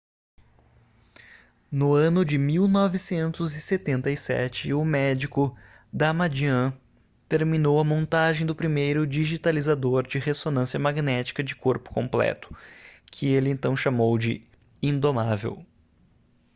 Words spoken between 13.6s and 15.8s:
chamou de indomável